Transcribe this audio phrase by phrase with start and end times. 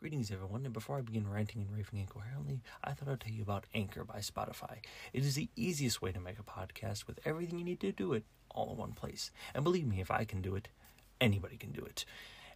[0.00, 3.42] Greetings, everyone, and before I begin ranting and raving incoherently, I thought I'd tell you
[3.42, 4.76] about Anchor by Spotify.
[5.12, 8.12] It is the easiest way to make a podcast with everything you need to do
[8.12, 9.32] it all in one place.
[9.56, 10.68] And believe me, if I can do it,
[11.20, 12.04] anybody can do it.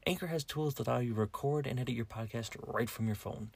[0.07, 3.16] Anchor has tools that allow you to record and edit your podcast right from your
[3.16, 3.50] phone.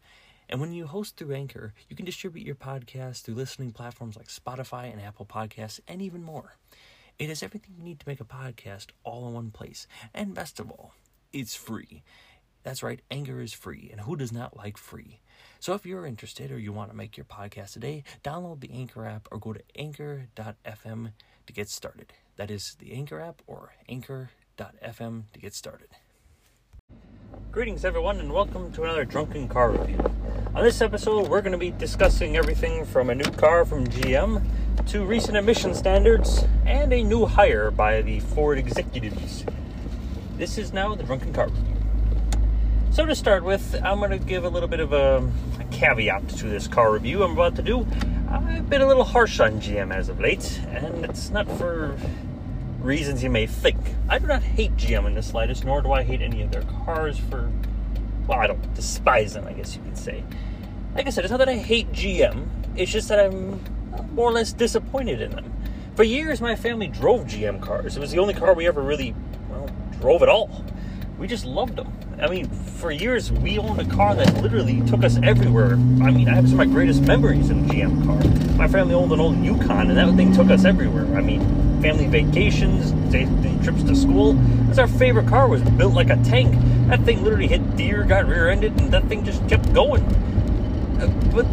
[0.49, 4.27] And when you host through Anchor, you can distribute your podcast through listening platforms like
[4.27, 6.57] Spotify and Apple Podcasts, and even more.
[7.21, 9.87] It has everything you need to make a podcast all in one place.
[10.13, 10.95] And best of all,
[11.33, 12.03] it's free.
[12.67, 15.21] That's right, Anchor is free, and who does not like free?
[15.61, 19.07] So if you're interested or you want to make your podcast today, download the Anchor
[19.07, 21.13] app or go to anchor.fm
[21.47, 22.13] to get started.
[22.35, 25.91] That is the Anchor app or anchor.fm to get started.
[27.53, 30.05] Greetings, everyone, and welcome to another Drunken Car Review.
[30.57, 34.45] On this episode, we're going to be discussing everything from a new car from GM
[34.89, 39.45] to recent emission standards and a new hire by the Ford executives.
[40.37, 41.76] This is now the Drunken Car Review.
[42.97, 46.31] So to start with, I'm going to give a little bit of a, a, caveat
[46.31, 47.87] to this car review I'm about to do.
[48.31, 51.95] I've been a little harsh on GM as of late, and it's not for
[52.81, 53.77] reasons you may think.
[54.09, 56.63] I do not hate GM in the slightest, nor do I hate any of their
[56.63, 57.53] cars for,
[58.27, 60.25] well, I don't despise them, I guess you could say.
[60.95, 63.63] Like I said, it's not that I hate GM, it's just that I'm
[64.15, 65.53] more or less disappointed in them.
[65.97, 67.95] For years, my family drove GM cars.
[67.95, 69.15] It was the only car we ever really,
[69.51, 69.69] well,
[70.01, 70.65] drove at all.
[71.19, 71.93] We just loved them.
[72.19, 75.73] I mean, for years we owned a car that literally took us everywhere.
[75.73, 78.57] I mean, I have some of my greatest memories in a GM car.
[78.57, 81.15] My family owned an old Yukon, and that thing took us everywhere.
[81.15, 81.43] I mean,
[81.83, 83.27] family vacations, day,
[83.63, 84.33] trips to school.
[84.67, 85.47] That's our favorite car.
[85.47, 86.55] Was built like a tank.
[86.89, 90.03] That thing literally hit deer, got rear-ended, and that thing just kept going.
[91.01, 91.45] Uh, but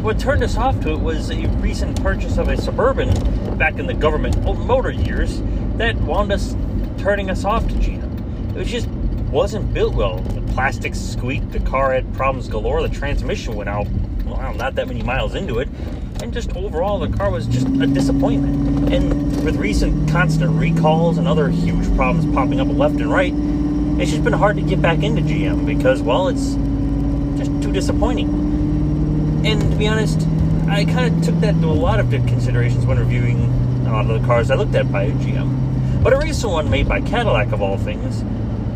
[0.00, 3.86] what turned us off to it was a recent purchase of a Suburban back in
[3.86, 5.42] the government motor years
[5.76, 6.54] that wound us
[6.98, 8.50] turning us off to GM.
[8.50, 8.88] It was just
[9.32, 10.18] wasn't built well.
[10.18, 13.88] The plastic squeaked, the car had problems galore, the transmission went out,
[14.26, 15.68] well, not that many miles into it,
[16.22, 18.92] and just overall, the car was just a disappointment.
[18.92, 23.32] And with recent constant recalls and other huge problems popping up left and right,
[24.00, 26.54] it's just been hard to get back into GM because, well, it's
[27.38, 28.28] just too disappointing.
[29.46, 30.20] And to be honest,
[30.68, 33.40] I kind of took that into a lot of considerations when reviewing
[33.86, 36.02] a lot of the cars I looked at by GM.
[36.02, 38.22] But a recent one made by Cadillac, of all things,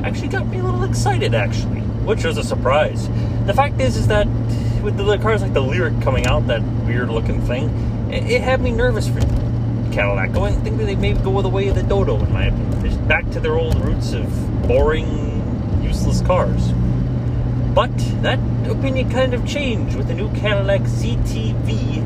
[0.06, 3.08] actually got me a little excited, actually, which was a surprise.
[3.46, 4.26] The fact is, is that
[4.82, 7.68] with the cars like the Lyriq coming out, that weird-looking thing,
[8.12, 9.20] it, it, had me nervous for
[9.92, 10.36] Cadillac.
[10.36, 13.08] I think that they maybe go the way of the Dodo, in my opinion.
[13.08, 14.26] Back to their old roots of
[14.66, 16.72] boring, useless cars.
[17.74, 18.38] But that
[18.70, 22.02] opinion kind of changed with the new Cadillac CTV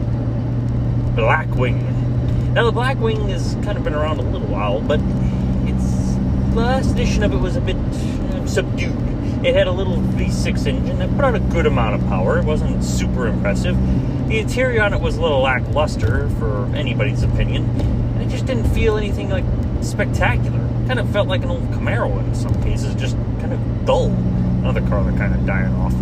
[1.14, 2.52] Blackwing.
[2.54, 5.00] Now the Blackwing has kind of been around a little while, but
[6.54, 8.96] last edition of it was a bit uh, subdued.
[9.44, 12.38] It had a little V6 engine that put out a good amount of power.
[12.38, 13.76] It wasn't super impressive.
[14.28, 18.68] The interior on it was a little lackluster, for anybody's opinion, and it just didn't
[18.70, 19.44] feel anything like
[19.82, 20.58] spectacular.
[20.86, 24.10] Kind of felt like an old Camaro in some cases, just kind of dull.
[24.60, 25.94] Another car that kind of dying off.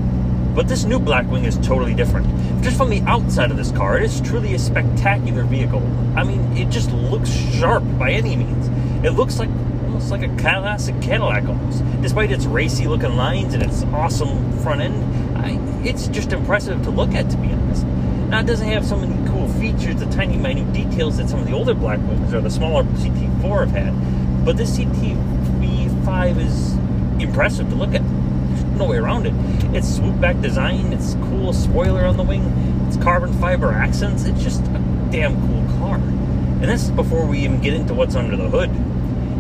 [0.54, 2.26] But this new Blackwing is totally different.
[2.64, 5.82] Just from the outside of this car, it is truly a spectacular vehicle.
[6.16, 8.66] I mean, it just looks sharp by any means.
[9.06, 9.50] It looks like
[9.98, 11.82] almost like a classic Cadillac almost.
[12.02, 16.90] Despite its racy looking lines and its awesome front end, I, it's just impressive to
[16.90, 17.84] look at, to be honest.
[18.28, 21.46] Now, it doesn't have so many cool features, the tiny, minute details that some of
[21.46, 26.74] the older Blackwings or the smaller CT4 have had, but this CTV5 is
[27.20, 28.02] impressive to look at.
[28.02, 29.34] There's no way around it.
[29.74, 32.44] Its swoop back design, its cool spoiler on the wing,
[32.86, 35.96] its carbon fiber accents, it's just a damn cool car.
[35.96, 38.70] And that's before we even get into what's under the hood.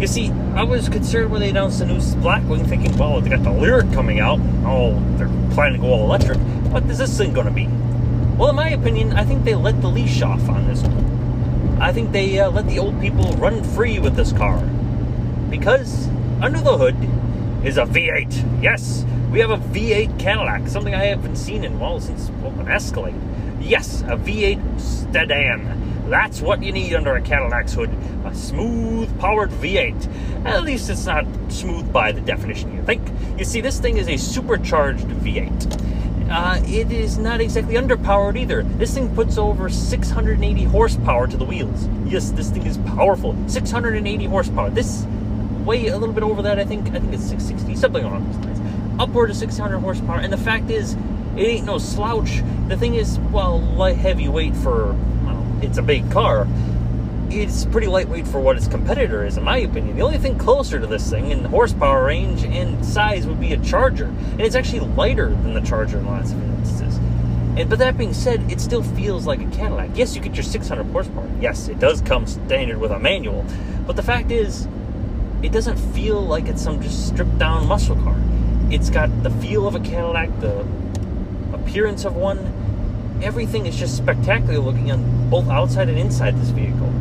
[0.00, 3.42] You see, I was concerned when they announced the new Blackwing, thinking, well, they got
[3.42, 4.38] the Lyriq coming out.
[4.64, 6.38] Oh, they're planning to go all electric.
[6.70, 7.66] What is this thing going to be?
[8.36, 11.78] Well, in my opinion, I think they let the leash off on this one.
[11.80, 14.60] I think they uh, let the old people run free with this car.
[15.50, 16.06] Because
[16.40, 16.96] under the hood
[17.66, 18.62] is a V8.
[18.62, 22.68] Yes, we have a V8 Cadillac, something I haven't seen in, well, since well, an
[22.68, 23.20] Escalade.
[23.60, 25.97] Yes, a V8 sedan.
[26.08, 27.90] That's what you need under a Cadillac's hood
[28.24, 30.44] a smooth powered V8.
[30.44, 33.02] At least it's not smooth by the definition you think.
[33.38, 36.30] You see, this thing is a supercharged V8.
[36.30, 38.62] Uh, it is not exactly underpowered either.
[38.62, 41.88] This thing puts over 680 horsepower to the wheels.
[42.04, 43.34] Yes, this thing is powerful.
[43.48, 44.68] 680 horsepower.
[44.68, 45.06] This
[45.64, 46.88] way a little bit over that, I think.
[46.88, 49.00] I think it's 660, something along those lines.
[49.00, 50.18] Upward of 600 horsepower.
[50.18, 50.94] And the fact is,
[51.36, 52.42] it ain't no slouch.
[52.68, 54.94] The thing is, well, light heavyweight for
[55.62, 56.46] it's a big car.
[57.30, 59.96] it's pretty lightweight for what its competitor is, in my opinion.
[59.96, 63.58] The only thing closer to this thing in horsepower range and size would be a
[63.58, 66.96] Charger, and it's actually lighter than the Charger in lots of instances.
[67.58, 69.90] And but that being said, it still feels like a Cadillac.
[69.94, 71.28] Yes, you get your 600 horsepower.
[71.40, 73.44] Yes, it does come standard with a manual,
[73.86, 74.66] but the fact is,
[75.42, 78.16] it doesn't feel like it's some just stripped down muscle car.
[78.70, 80.66] It's got the feel of a Cadillac, the
[81.52, 82.38] appearance of one.
[83.22, 86.92] Everything is just spectacular looking on both outside and inside this vehicle.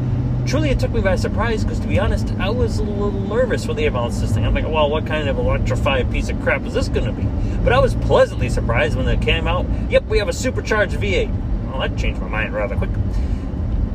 [0.47, 3.67] Truly, it took me by surprise because, to be honest, I was a little nervous
[3.67, 4.45] when they announced this thing.
[4.45, 7.23] I'm like, well, what kind of electrified piece of crap is this going to be?
[7.63, 9.65] But I was pleasantly surprised when it came out.
[9.89, 11.69] Yep, we have a supercharged V8.
[11.69, 12.89] Well, that changed my mind rather quick.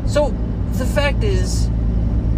[0.06, 0.28] So,
[0.72, 1.68] the fact is,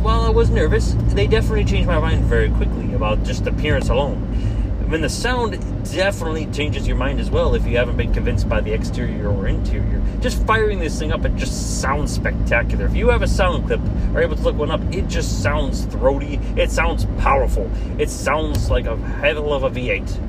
[0.01, 4.64] while I was nervous, they definitely changed my mind very quickly about just appearance alone.
[4.85, 5.53] I mean, the sound
[5.91, 9.49] definitely changes your mind as well if you haven't been convinced by the exterior or
[9.49, 10.03] interior.
[10.21, 12.85] Just firing this thing up, it just sounds spectacular.
[12.85, 13.81] If you have a sound clip
[14.13, 16.39] or able to look one up, it just sounds throaty.
[16.55, 17.71] It sounds powerful.
[17.99, 20.21] It sounds like a hell of a V8.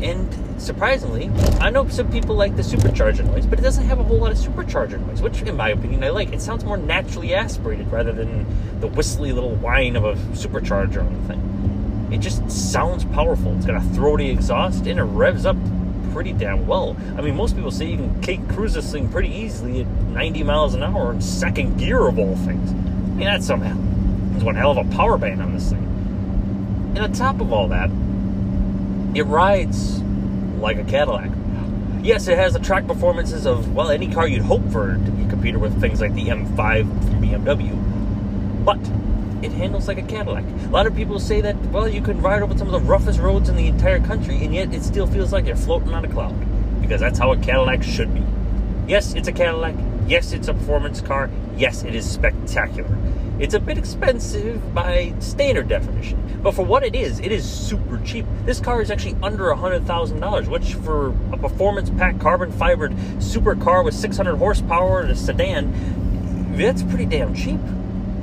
[0.00, 1.28] And surprisingly,
[1.60, 4.30] I know some people like the supercharger noise, but it doesn't have a whole lot
[4.30, 6.32] of supercharger noise, which, in my opinion, I like.
[6.32, 8.46] It sounds more naturally aspirated rather than
[8.78, 11.63] the whistly little whine of a supercharger on the thing.
[12.14, 13.56] It just sounds powerful.
[13.56, 15.56] It's got a throaty exhaust and it revs up
[16.12, 16.96] pretty damn well.
[17.18, 20.44] I mean, most people say you can cake cruise this thing pretty easily at 90
[20.44, 22.70] miles an hour in second gear of all things.
[22.70, 23.76] I mean, that's somehow
[24.30, 25.82] there's one hell of a power band on this thing.
[26.94, 27.90] And on top of all that,
[29.16, 30.00] it rides
[30.60, 31.32] like a Cadillac.
[32.00, 35.28] Yes, it has the track performances of well any car you'd hope for to be
[35.28, 38.78] competed with things like the M5 from BMW, but
[39.44, 40.44] it handles like a Cadillac.
[40.44, 43.20] A lot of people say that, well, you can ride over some of the roughest
[43.20, 46.08] roads in the entire country, and yet it still feels like you're floating on a
[46.08, 46.34] cloud.
[46.80, 48.22] Because that's how a Cadillac should be.
[48.88, 49.74] Yes, it's a Cadillac.
[50.06, 51.30] Yes, it's a performance car.
[51.56, 52.96] Yes, it is spectacular.
[53.38, 57.98] It's a bit expensive by standard definition, but for what it is, it is super
[58.04, 58.24] cheap.
[58.44, 63.82] This car is actually under $100,000, which for a performance pack carbon fibered super car
[63.82, 67.58] with 600 horsepower and a sedan, that's pretty damn cheap.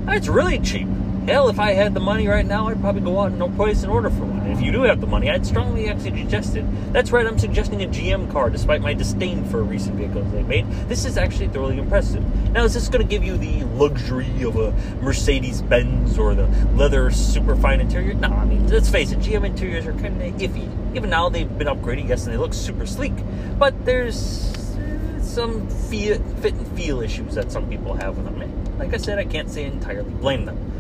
[0.08, 0.88] It's really cheap.
[1.32, 3.90] Hell, if I had the money right now, I'd probably go out and place an
[3.90, 4.46] order for one.
[4.48, 6.66] If you do have the money, I'd strongly actually suggest it.
[6.92, 10.70] That's right, I'm suggesting a GM car, despite my disdain for recent vehicles they made.
[10.90, 12.22] This is actually thoroughly impressive.
[12.52, 16.48] Now, is this going to give you the luxury of a Mercedes Benz or the
[16.76, 18.14] leather super fine interior?
[18.14, 20.70] No, I mean, let's face it, GM interiors are kind of iffy.
[20.98, 23.14] Even now, they've been upgraded, yes, and they look super sleek.
[23.58, 28.78] But there's uh, some fit and feel issues that some people have with them.
[28.78, 30.71] Like I said, I can't say entirely blame them.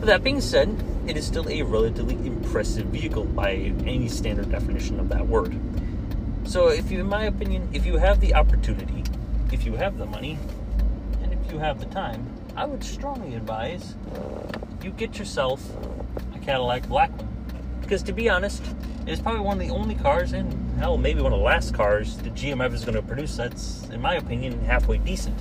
[0.00, 4.98] But that being said, it is still a relatively impressive vehicle by any standard definition
[4.98, 5.58] of that word.
[6.44, 9.04] So, if you, in my opinion, if you have the opportunity,
[9.52, 10.38] if you have the money,
[11.22, 12.26] and if you have the time,
[12.56, 13.94] I would strongly advise
[14.82, 15.62] you get yourself
[16.34, 17.28] a Cadillac Blackwing.
[17.82, 18.62] Because to be honest,
[19.06, 21.74] it is probably one of the only cars, and hell, maybe one of the last
[21.74, 25.36] cars that GM ever is going to produce that's, in my opinion, halfway decent.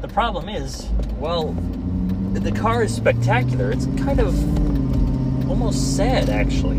[0.00, 0.88] The problem is,
[1.18, 1.56] well,
[2.34, 3.70] the car is spectacular.
[3.70, 4.34] It's kind of
[5.50, 6.78] almost sad, actually.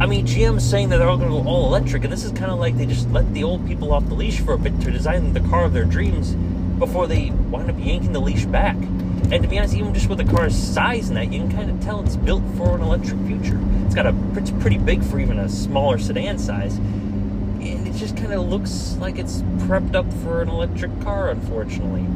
[0.00, 2.32] I mean, GM's saying that they're all going to go all electric, and this is
[2.32, 4.80] kind of like they just let the old people off the leash for a bit
[4.80, 6.32] to design the car of their dreams
[6.78, 8.76] before they wind up yanking the leash back.
[8.76, 11.70] And to be honest, even just with the car's size and that, you can kind
[11.70, 13.60] of tell it's built for an electric future.
[13.84, 18.16] It's got a it's pretty big for even a smaller sedan size, and it just
[18.16, 22.06] kind of looks like it's prepped up for an electric car, unfortunately.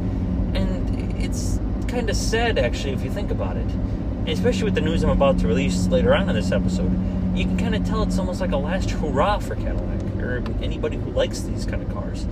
[0.58, 1.58] And it's
[1.94, 3.70] kind of sad, actually, if you think about it.
[3.70, 6.90] And especially with the news I'm about to release later on in this episode,
[7.36, 10.96] you can kind of tell it's almost like a last hurrah for Cadillac or anybody
[10.96, 12.26] who likes these kind of cars.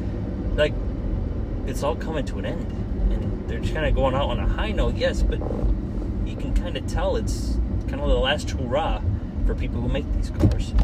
[0.56, 0.74] Like,
[1.66, 2.72] it's all coming to an end,
[3.12, 6.52] and they're just kind of going out on a high note, yes, but you can
[6.54, 9.00] kind of tell it's kind of the last hurrah
[9.46, 10.74] for people who make these cars.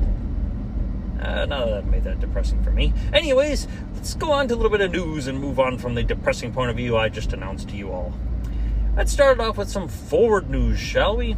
[1.20, 2.92] Uh, now that made that depressing for me.
[3.12, 3.66] Anyways,
[3.96, 6.52] let's go on to a little bit of news and move on from the depressing
[6.52, 8.14] point of view I just announced to you all.
[8.98, 11.36] Let's start off with some Ford news, shall we?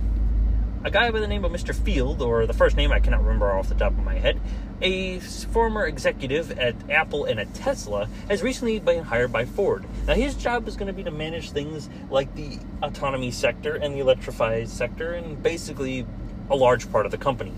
[0.82, 1.74] A guy by the name of Mr.
[1.74, 4.40] Field, or the first name I cannot remember off the top of my head,
[4.80, 9.84] a former executive at Apple and at Tesla, has recently been hired by Ford.
[10.06, 13.94] Now, his job is going to be to manage things like the autonomy sector and
[13.94, 16.06] the electrified sector, and basically
[16.48, 17.52] a large part of the company.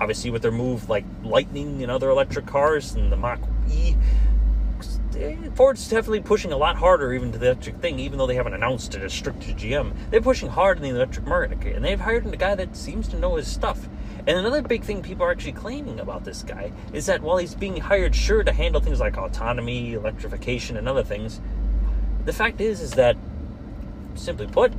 [0.00, 3.94] Obviously, with their move like Lightning and other electric cars and the Mach E,
[5.54, 8.54] Ford's definitely pushing a lot harder even to the electric thing, even though they haven't
[8.54, 9.92] announced it as strict as GM.
[10.10, 13.18] They're pushing hard in the electric market, and they've hired a guy that seems to
[13.18, 13.88] know his stuff.
[14.26, 17.54] And another big thing people are actually claiming about this guy is that while he's
[17.54, 21.40] being hired, sure, to handle things like autonomy, electrification, and other things,
[22.24, 23.16] the fact is, is that
[24.14, 24.72] simply put,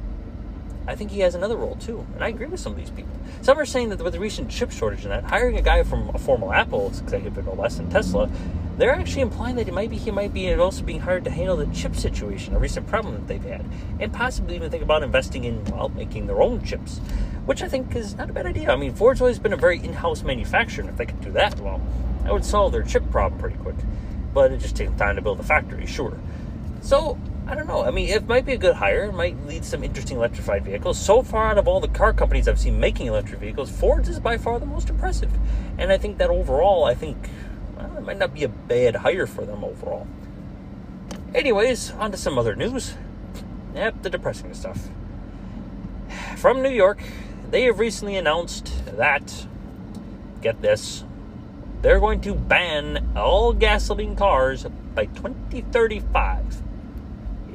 [0.88, 3.12] I think he has another role too, and I agree with some of these people.
[3.42, 6.10] Some are saying that with the recent chip shortage and that, hiring a guy from
[6.16, 8.30] a former Apple executive, no less than Tesla,
[8.80, 11.58] they're actually implying that he might be he might be also being hired to handle
[11.58, 13.66] the chip situation, a recent problem that they've had,
[14.00, 17.00] and possibly even think about investing in well making their own chips,
[17.46, 18.72] which I think is not a bad idea.
[18.72, 21.60] I mean, Ford's always been a very in-house manufacturer, and if they could do that,
[21.60, 21.82] well,
[22.24, 23.76] that would solve their chip problem pretty quick.
[24.34, 26.18] But it just takes time to build a factory, sure.
[26.82, 27.18] So
[27.50, 27.84] I don't know.
[27.84, 29.06] I mean, it might be a good hire.
[29.06, 31.00] It might lead some interesting electrified vehicles.
[31.00, 34.20] So far, out of all the car companies I've seen making electric vehicles, Ford's is
[34.20, 35.32] by far the most impressive.
[35.80, 37.18] And I think that overall, I think
[38.00, 40.08] it might not be a bad hire for them overall.
[41.36, 42.96] Anyways, on to some other news.
[43.76, 44.90] Yep, the depressing stuff.
[46.38, 47.02] From New York,
[47.52, 49.46] they have recently announced that,
[50.42, 51.04] get this,
[51.82, 54.66] they're going to ban all gasoline cars
[54.96, 56.62] by 2035.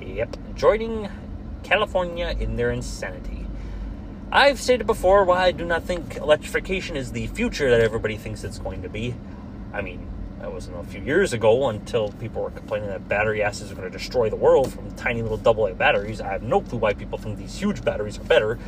[0.00, 1.08] Yep, joining
[1.62, 3.46] California in their insanity.
[4.30, 8.44] I've stated before why I do not think electrification is the future that everybody thinks
[8.44, 9.14] it's going to be.
[9.72, 10.08] I mean,
[10.40, 13.90] that wasn't a few years ago until people were complaining that battery acids are going
[13.90, 16.20] to destroy the world from tiny little AA batteries.
[16.20, 18.58] I have no clue why people think these huge batteries are better.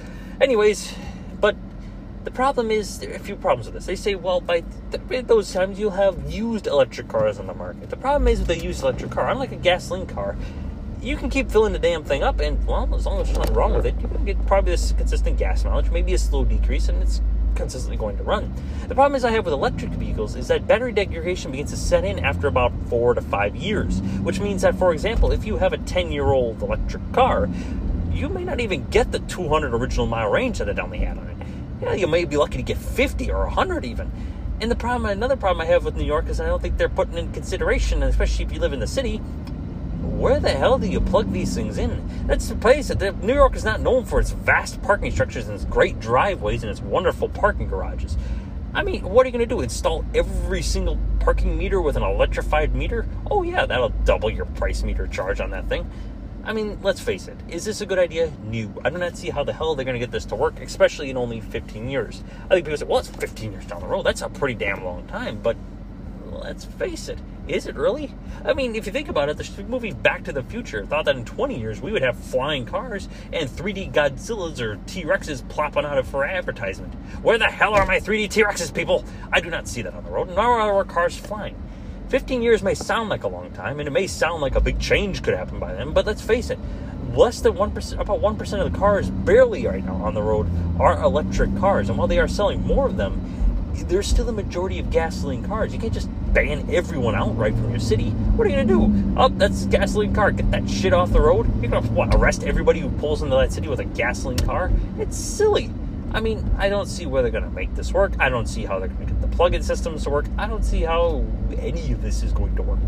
[0.41, 0.95] Anyways,
[1.41, 1.57] but
[2.25, 3.87] the problem is there are a few problems with this.
[3.87, 7.91] They say, well, by th- those times you'll have used electric cars on the market.
[7.91, 10.37] The problem is with a used electric car, unlike a gasoline car,
[11.01, 13.55] you can keep filling the damn thing up, and well, as long as there's nothing
[13.55, 16.89] wrong with it, you can get probably this consistent gas mileage, maybe a slow decrease,
[16.89, 17.21] and it's
[17.57, 18.53] consistently going to run.
[18.87, 22.05] The problem is I have with electric vehicles is that battery degradation begins to set
[22.05, 25.73] in after about four to five years, which means that, for example, if you have
[25.73, 27.49] a 10 year old electric car,
[28.13, 31.27] you may not even get the 200 original mile range that it only had on
[31.27, 31.37] it.
[31.83, 34.11] Yeah, you may be lucky to get 50 or 100 even.
[34.61, 36.89] And the problem, another problem I have with New York is I don't think they're
[36.89, 39.21] putting in consideration, especially if you live in the city,
[40.07, 42.27] where the hell do you plug these things in?
[42.27, 45.55] That's the place that New York is not known for its vast parking structures and
[45.55, 48.17] its great driveways and its wonderful parking garages.
[48.75, 49.63] I mean, what are you going to do?
[49.63, 53.07] Install every single parking meter with an electrified meter?
[53.31, 55.91] Oh, yeah, that'll double your price meter charge on that thing.
[56.45, 57.37] I mean, let's face it.
[57.49, 58.31] Is this a good idea?
[58.45, 58.73] No.
[58.85, 61.11] I do not see how the hell they're going to get this to work, especially
[61.11, 62.23] in only 15 years.
[62.45, 64.03] I think people say, well, it's 15 years down the road.
[64.03, 65.41] That's a pretty damn long time.
[65.43, 65.57] But
[66.25, 67.19] let's face it.
[67.49, 68.13] Is it really?
[68.45, 71.17] I mean, if you think about it, the movie Back to the Future thought that
[71.17, 75.85] in 20 years we would have flying cars and 3D Godzillas or T Rexes plopping
[75.85, 76.93] out of for advertisement.
[77.23, 79.05] Where the hell are my 3D T Rexes, people?
[79.33, 81.55] I do not see that on the road, nor are our cars flying.
[82.09, 84.81] 15 years may sound like a long time, and it may sound like a big
[84.81, 86.59] change could happen by then, but let's face it,
[87.15, 90.49] less than 1%, about 1% of the cars barely right now on the road
[90.79, 91.89] are electric cars.
[91.89, 93.21] And while they are selling more of them,
[93.89, 95.73] there's still a majority of gasoline cars.
[95.73, 98.11] You can't just ban everyone outright from your city.
[98.11, 99.15] What are you gonna do?
[99.17, 100.31] Oh, that's gasoline car.
[100.31, 101.47] Get that shit off the road.
[101.61, 104.71] You're gonna what, arrest everybody who pulls into that city with a gasoline car?
[104.99, 105.71] It's silly.
[106.13, 108.13] I mean, I don't see where they're gonna make this work.
[108.19, 110.27] I don't see how they're gonna get the plug-in systems to work.
[110.39, 111.25] I don't see how
[111.59, 112.79] any of this is going to work.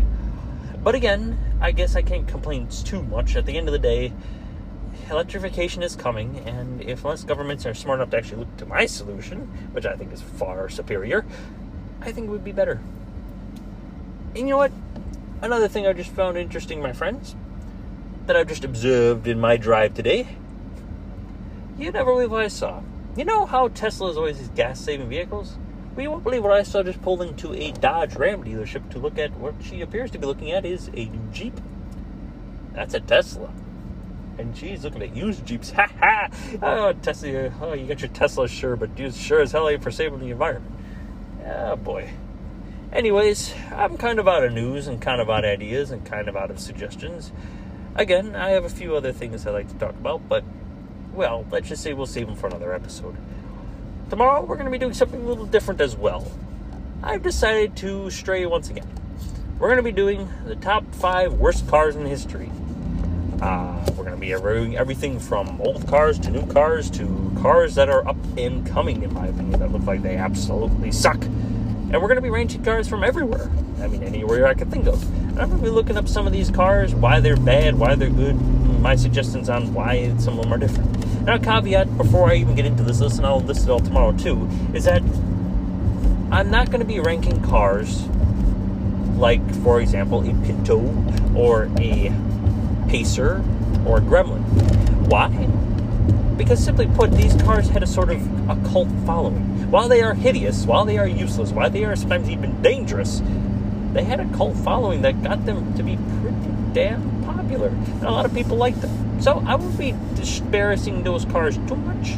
[0.83, 3.35] But again, I guess I can't complain too much.
[3.35, 4.13] At the end of the day,
[5.09, 8.85] electrification is coming, and if most governments are smart enough to actually look to my
[8.85, 9.39] solution,
[9.71, 11.25] which I think is far superior,
[12.01, 12.79] I think it would be better.
[14.35, 14.71] You know what?
[15.41, 17.35] Another thing I just found interesting, my friends,
[18.25, 20.27] that I've just observed in my drive today.
[21.77, 22.81] You never believe what I saw.
[23.15, 25.57] You know how Tesla is always these gas saving vehicles?
[25.95, 28.99] Well, you won't believe what I saw just pulling into a Dodge Ram dealership to
[28.99, 31.59] look at what she appears to be looking at is a new Jeep.
[32.73, 33.51] That's a Tesla
[34.39, 35.71] and she's looking at used Jeeps.
[35.75, 36.29] Ha ha!
[36.61, 39.91] Oh, Tesla, oh, you got your Tesla, sure, but you sure as hell ain't for
[39.91, 40.73] saving the environment.
[41.45, 42.09] Oh, boy.
[42.91, 46.27] Anyways, I'm kind of out of news and kind of out of ideas and kind
[46.27, 47.31] of out of suggestions.
[47.95, 50.43] Again, I have a few other things I'd like to talk about, but,
[51.13, 53.15] well, let's just say we'll save them for another episode.
[54.09, 56.31] Tomorrow, we're going to be doing something a little different as well.
[57.03, 58.87] I've decided to stray once again.
[59.59, 62.51] We're going to be doing the top five worst cars in history.
[63.39, 67.75] Uh, we're going to be reviewing everything from old cars to new cars to cars
[67.75, 71.23] that are up and coming, in my opinion, that look like they absolutely suck.
[71.91, 73.49] And we're going to be ranking cars from everywhere.
[73.81, 75.01] I mean, anywhere I can think of.
[75.29, 77.95] And I'm going to be looking up some of these cars, why they're bad, why
[77.95, 78.39] they're good,
[78.79, 81.25] my suggestions on why some of them are different.
[81.25, 83.79] Now, a caveat before I even get into this list, and I'll list it all
[83.79, 85.01] tomorrow too, is that
[86.31, 88.07] I'm not going to be ranking cars
[89.17, 90.79] like, for example, a Pinto
[91.35, 92.13] or a
[92.87, 93.43] Pacer,
[93.85, 94.43] or a Gremlin.
[95.07, 95.29] Why?
[96.37, 99.48] Because simply put, these cars had a sort of a cult following.
[99.69, 103.21] While they are hideous, while they are useless, while they are sometimes even dangerous,
[103.93, 107.67] they had a cult following that got them to be pretty damn popular.
[107.67, 109.21] And a lot of people like them.
[109.21, 112.17] So I won't be disparaging those cars too much.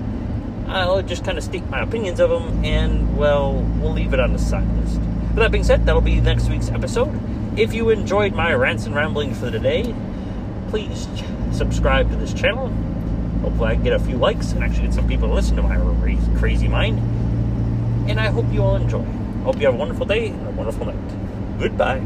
[0.68, 4.32] I'll just kind of state my opinions of them, and well, we'll leave it on
[4.32, 5.00] the side list.
[5.00, 7.20] With that being said, that'll be next week's episode.
[7.60, 9.94] If you enjoyed my rants and ramblings for today,
[10.70, 11.06] please
[11.52, 12.70] subscribe to this channel.
[13.42, 15.76] Hopefully, I get a few likes and actually get some people to listen to my
[16.38, 17.00] crazy mind.
[18.08, 19.04] And I hope you all enjoy.
[19.44, 21.60] Hope you have a wonderful day and a wonderful night.
[21.60, 22.02] Goodbye.